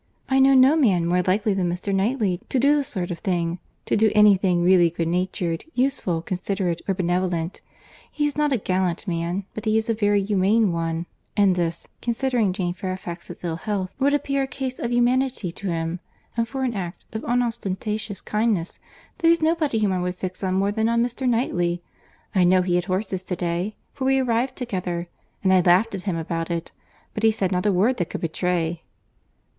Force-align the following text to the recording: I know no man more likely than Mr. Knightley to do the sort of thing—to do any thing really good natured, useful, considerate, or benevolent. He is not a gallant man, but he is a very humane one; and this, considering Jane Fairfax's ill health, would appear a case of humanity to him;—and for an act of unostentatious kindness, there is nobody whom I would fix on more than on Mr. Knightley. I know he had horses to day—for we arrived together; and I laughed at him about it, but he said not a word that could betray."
I 0.27 0.39
know 0.39 0.55
no 0.55 0.75
man 0.75 1.05
more 1.05 1.21
likely 1.21 1.53
than 1.53 1.69
Mr. 1.69 1.93
Knightley 1.93 2.41
to 2.49 2.57
do 2.59 2.75
the 2.75 2.83
sort 2.83 3.11
of 3.11 3.19
thing—to 3.19 3.95
do 3.95 4.09
any 4.15 4.35
thing 4.35 4.63
really 4.63 4.89
good 4.89 5.07
natured, 5.07 5.63
useful, 5.75 6.23
considerate, 6.23 6.81
or 6.87 6.95
benevolent. 6.95 7.61
He 8.11 8.25
is 8.25 8.35
not 8.35 8.51
a 8.51 8.57
gallant 8.57 9.07
man, 9.07 9.45
but 9.53 9.65
he 9.65 9.77
is 9.77 9.91
a 9.91 9.93
very 9.93 10.23
humane 10.23 10.71
one; 10.71 11.05
and 11.37 11.55
this, 11.55 11.87
considering 12.01 12.51
Jane 12.51 12.73
Fairfax's 12.73 13.43
ill 13.43 13.57
health, 13.57 13.93
would 13.99 14.15
appear 14.15 14.41
a 14.41 14.47
case 14.47 14.79
of 14.79 14.91
humanity 14.91 15.51
to 15.51 15.67
him;—and 15.67 16.47
for 16.47 16.63
an 16.63 16.73
act 16.73 17.05
of 17.13 17.23
unostentatious 17.23 18.21
kindness, 18.21 18.79
there 19.19 19.29
is 19.29 19.39
nobody 19.43 19.77
whom 19.77 19.91
I 19.91 20.01
would 20.01 20.15
fix 20.15 20.43
on 20.43 20.55
more 20.55 20.71
than 20.71 20.89
on 20.89 21.03
Mr. 21.05 21.29
Knightley. 21.29 21.83
I 22.33 22.43
know 22.43 22.63
he 22.63 22.73
had 22.73 22.85
horses 22.85 23.23
to 23.25 23.35
day—for 23.35 24.03
we 24.03 24.17
arrived 24.17 24.55
together; 24.55 25.09
and 25.43 25.53
I 25.53 25.61
laughed 25.61 25.93
at 25.93 26.01
him 26.09 26.17
about 26.17 26.49
it, 26.49 26.71
but 27.13 27.21
he 27.21 27.29
said 27.29 27.51
not 27.51 27.67
a 27.67 27.71
word 27.71 27.97
that 27.97 28.09
could 28.09 28.21
betray." 28.21 28.81